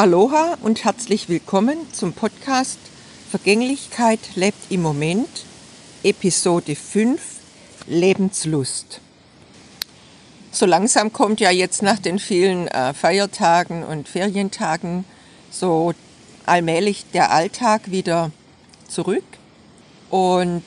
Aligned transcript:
Aloha 0.00 0.56
und 0.62 0.84
herzlich 0.84 1.28
willkommen 1.28 1.76
zum 1.92 2.14
Podcast 2.14 2.78
Vergänglichkeit 3.30 4.34
lebt 4.34 4.70
im 4.70 4.80
Moment, 4.80 5.44
Episode 6.02 6.74
5 6.74 7.20
Lebenslust. 7.86 9.02
So 10.52 10.64
langsam 10.64 11.12
kommt 11.12 11.38
ja 11.40 11.50
jetzt 11.50 11.82
nach 11.82 11.98
den 11.98 12.18
vielen 12.18 12.66
äh, 12.68 12.94
Feiertagen 12.94 13.84
und 13.84 14.08
Ferientagen 14.08 15.04
so 15.50 15.92
allmählich 16.46 17.04
der 17.12 17.30
Alltag 17.30 17.90
wieder 17.90 18.30
zurück. 18.88 19.24
Und 20.08 20.64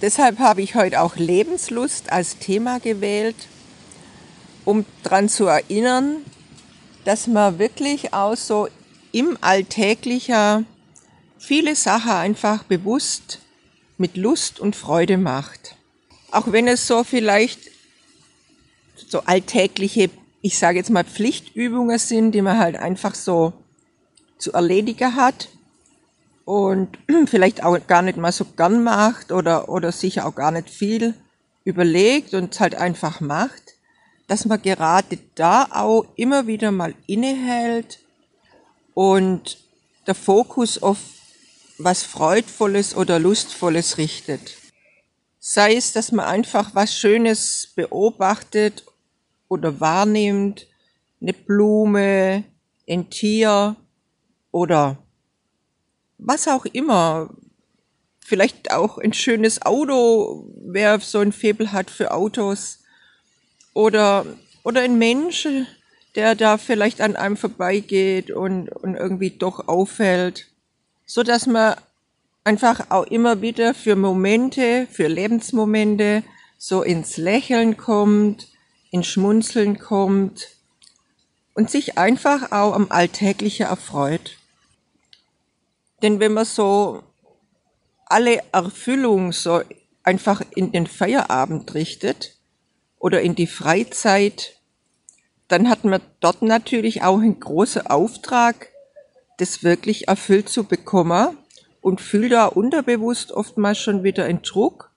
deshalb 0.00 0.38
habe 0.38 0.62
ich 0.62 0.76
heute 0.76 1.00
auch 1.00 1.16
Lebenslust 1.16 2.12
als 2.12 2.38
Thema 2.38 2.78
gewählt, 2.78 3.48
um 4.64 4.86
daran 5.02 5.28
zu 5.28 5.46
erinnern, 5.46 6.18
dass 7.04 7.26
man 7.26 7.58
wirklich 7.58 8.12
auch 8.12 8.36
so 8.36 8.68
im 9.12 9.38
Alltäglicher 9.40 10.64
viele 11.38 11.76
Sachen 11.76 12.12
einfach 12.12 12.64
bewusst 12.64 13.40
mit 13.98 14.16
Lust 14.16 14.58
und 14.58 14.74
Freude 14.74 15.18
macht. 15.18 15.76
Auch 16.30 16.50
wenn 16.50 16.66
es 16.66 16.86
so 16.86 17.04
vielleicht 17.04 17.60
so 19.08 19.20
alltägliche, 19.20 20.10
ich 20.42 20.58
sage 20.58 20.78
jetzt 20.78 20.90
mal 20.90 21.04
Pflichtübungen 21.04 21.98
sind, 21.98 22.32
die 22.32 22.42
man 22.42 22.58
halt 22.58 22.76
einfach 22.76 23.14
so 23.14 23.52
zu 24.38 24.52
erledigen 24.52 25.14
hat 25.14 25.48
und 26.44 26.98
vielleicht 27.26 27.62
auch 27.62 27.78
gar 27.86 28.02
nicht 28.02 28.18
mal 28.18 28.32
so 28.32 28.44
gern 28.44 28.82
macht 28.82 29.30
oder, 29.30 29.68
oder 29.68 29.92
sich 29.92 30.22
auch 30.22 30.34
gar 30.34 30.50
nicht 30.50 30.70
viel 30.70 31.14
überlegt 31.64 32.34
und 32.34 32.52
es 32.52 32.60
halt 32.60 32.74
einfach 32.74 33.20
macht, 33.20 33.73
dass 34.26 34.44
man 34.44 34.60
gerade 34.62 35.18
da 35.34 35.68
auch 35.70 36.06
immer 36.16 36.46
wieder 36.46 36.70
mal 36.70 36.94
innehält 37.06 38.00
und 38.94 39.58
der 40.06 40.14
Fokus 40.14 40.82
auf 40.82 40.98
was 41.78 42.02
Freudvolles 42.02 42.96
oder 42.96 43.18
Lustvolles 43.18 43.98
richtet. 43.98 44.56
Sei 45.38 45.74
es, 45.74 45.92
dass 45.92 46.12
man 46.12 46.24
einfach 46.24 46.74
was 46.74 46.96
Schönes 46.96 47.72
beobachtet 47.74 48.84
oder 49.48 49.80
wahrnimmt, 49.80 50.66
eine 51.20 51.32
Blume, 51.32 52.44
ein 52.88 53.10
Tier 53.10 53.76
oder 54.52 54.98
was 56.18 56.48
auch 56.48 56.64
immer. 56.66 57.30
Vielleicht 58.20 58.70
auch 58.70 58.96
ein 58.98 59.12
schönes 59.12 59.60
Auto, 59.62 60.50
wer 60.64 60.98
so 61.00 61.18
ein 61.18 61.32
Febel 61.32 61.72
hat 61.72 61.90
für 61.90 62.12
Autos. 62.12 62.83
Oder, 63.74 64.24
oder 64.62 64.80
ein 64.80 64.98
Mensch, 64.98 65.46
der 66.14 66.34
da 66.34 66.58
vielleicht 66.58 67.00
an 67.00 67.16
einem 67.16 67.36
vorbeigeht 67.36 68.30
und, 68.30 68.70
und 68.70 68.94
irgendwie 68.94 69.30
doch 69.30 69.68
auffällt. 69.68 70.46
So 71.06 71.22
dass 71.22 71.46
man 71.46 71.74
einfach 72.44 72.90
auch 72.90 73.06
immer 73.06 73.42
wieder 73.42 73.74
für 73.74 73.96
Momente, 73.96 74.86
für 74.90 75.08
Lebensmomente 75.08 76.22
so 76.56 76.82
ins 76.82 77.16
Lächeln 77.16 77.76
kommt, 77.76 78.48
ins 78.90 79.08
Schmunzeln 79.08 79.78
kommt 79.78 80.48
und 81.54 81.70
sich 81.70 81.98
einfach 81.98 82.52
auch 82.52 82.74
am 82.74 82.90
Alltäglichen 82.90 83.66
erfreut. 83.66 84.38
Denn 86.02 86.20
wenn 86.20 86.34
man 86.34 86.44
so 86.44 87.02
alle 88.06 88.42
Erfüllung 88.52 89.32
so 89.32 89.62
einfach 90.02 90.42
in 90.54 90.72
den 90.72 90.86
Feierabend 90.86 91.74
richtet 91.74 92.33
oder 93.04 93.20
in 93.20 93.34
die 93.34 93.46
Freizeit, 93.46 94.54
dann 95.48 95.68
hat 95.68 95.84
man 95.84 96.00
dort 96.20 96.40
natürlich 96.40 97.02
auch 97.02 97.18
einen 97.18 97.38
großen 97.38 97.86
Auftrag, 97.86 98.68
das 99.36 99.62
wirklich 99.62 100.08
erfüllt 100.08 100.48
zu 100.48 100.64
bekommen 100.64 101.36
und 101.82 102.00
fühlt 102.00 102.32
da 102.32 102.46
unterbewusst 102.46 103.30
oftmals 103.30 103.76
schon 103.76 104.04
wieder 104.04 104.24
einen 104.24 104.40
Druck 104.40 104.90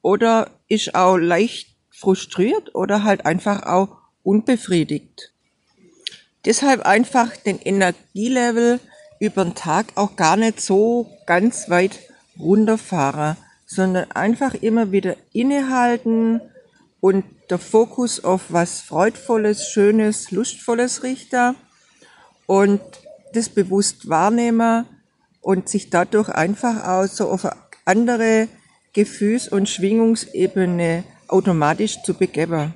oder 0.00 0.50
ist 0.68 0.94
auch 0.94 1.18
leicht 1.18 1.76
frustriert 1.90 2.74
oder 2.74 3.04
halt 3.04 3.26
einfach 3.26 3.64
auch 3.64 3.98
unbefriedigt. 4.22 5.34
Deshalb 6.46 6.86
einfach 6.86 7.36
den 7.36 7.58
Energielevel 7.58 8.80
über 9.18 9.44
den 9.44 9.54
Tag 9.54 9.92
auch 9.96 10.16
gar 10.16 10.38
nicht 10.38 10.62
so 10.62 11.10
ganz 11.26 11.68
weit 11.68 11.98
runterfahren, 12.38 13.36
sondern 13.66 14.10
einfach 14.12 14.54
immer 14.54 14.92
wieder 14.92 15.16
innehalten 15.34 16.40
und 17.00 17.24
der 17.48 17.58
Fokus 17.58 18.22
auf 18.22 18.42
was 18.48 18.80
Freudvolles, 18.80 19.68
Schönes, 19.68 20.30
Lustvolles 20.30 21.02
richten 21.02 21.56
und 22.46 22.80
das 23.32 23.48
bewusst 23.48 24.08
wahrnehmen 24.08 24.86
und 25.40 25.68
sich 25.68 25.90
dadurch 25.90 26.28
einfach 26.28 26.86
auch 26.86 27.06
so 27.06 27.28
auf 27.30 27.44
eine 27.44 27.56
andere 27.84 28.48
Gefühls- 28.92 29.48
und 29.48 29.68
Schwingungsebene 29.68 31.04
automatisch 31.28 32.02
zu 32.02 32.14
begeben. 32.14 32.74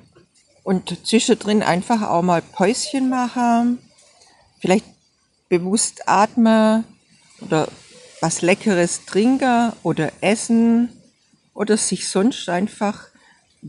Und 0.63 1.05
zwischendrin 1.05 1.61
einfach 1.61 2.01
auch 2.01 2.23
mal 2.23 2.41
Päuschen 2.41 3.09
machen, 3.09 3.79
vielleicht 4.59 4.85
bewusst 5.47 6.07
atmen 6.07 6.83
oder 7.41 7.67
was 8.21 8.41
Leckeres 8.41 9.05
trinken 9.05 9.73
oder 9.83 10.11
essen 10.21 10.89
oder 11.53 11.77
sich 11.77 12.09
sonst 12.09 12.49
einfach 12.49 13.09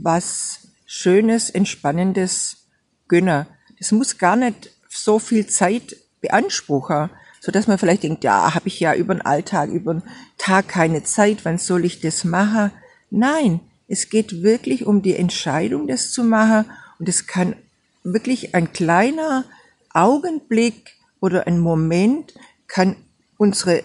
was 0.03 0.69
Schönes, 0.85 1.51
Entspannendes 1.51 2.69
gönnen. 3.09 3.47
Das 3.79 3.93
muss 3.93 4.19
gar 4.19 4.37
nicht 4.37 4.71
so 4.89 5.19
viel 5.19 5.47
Zeit 5.47 5.97
beanspruchen, 6.21 7.11
so 7.41 7.53
dass 7.53 7.67
man 7.67 7.79
vielleicht 7.79 8.03
denkt, 8.03 8.25
ja, 8.25 8.55
habe 8.55 8.69
ich 8.69 8.81
ja 8.81 8.95
über 8.95 9.15
den 9.15 9.23
Alltag, 9.23 9.71
über 9.71 9.95
den 9.95 10.03
Tag 10.39 10.69
keine 10.69 11.03
Zeit, 11.05 11.45
wann 11.45 11.59
soll 11.59 11.85
ich 11.85 12.01
das 12.01 12.25
machen? 12.25 12.73
Nein, 13.11 13.61
es 13.89 14.09
geht 14.09 14.43
wirklich 14.43 14.87
um 14.87 15.03
die 15.03 15.15
Entscheidung, 15.15 15.87
das 15.87 16.11
zu 16.11 16.25
machen 16.25 16.67
und 16.99 17.09
es 17.09 17.27
kann 17.27 17.55
wirklich 18.03 18.55
ein 18.55 18.73
kleiner 18.73 19.45
Augenblick 19.91 20.97
oder 21.21 21.47
ein 21.47 21.61
Moment 21.61 22.35
kann 22.67 22.97
unsere 23.37 23.83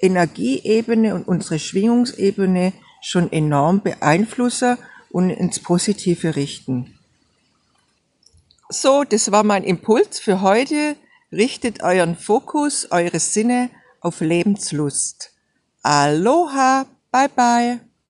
Energieebene 0.00 1.14
und 1.14 1.26
unsere 1.26 1.58
Schwingungsebene 1.58 2.72
schon 3.02 3.32
enorm 3.32 3.82
beeinflussen 3.82 4.78
und 5.10 5.30
ins 5.30 5.60
Positive 5.60 6.36
richten. 6.36 6.98
So, 8.68 9.04
das 9.04 9.32
war 9.32 9.42
mein 9.42 9.64
Impuls 9.64 10.20
für 10.20 10.40
heute. 10.40 10.96
Richtet 11.32 11.82
euren 11.82 12.16
Fokus, 12.16 12.88
eure 12.90 13.18
Sinne 13.18 13.70
auf 14.00 14.20
Lebenslust. 14.20 15.32
Aloha, 15.82 16.86
bye 17.10 17.28
bye. 17.28 17.80